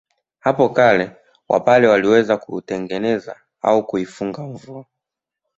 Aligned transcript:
Hapo 0.39 0.69
kale 0.69 1.15
Wapare 1.49 1.79
pia 1.81 1.89
waliweza 1.89 2.37
kutengeneza 2.37 3.35
au 3.61 3.85
kuifunga 3.87 4.41
mvua 4.43 4.85